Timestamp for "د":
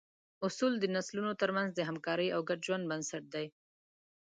0.79-0.85, 1.73-1.79